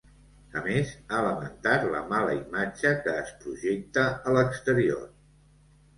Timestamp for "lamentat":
1.25-1.85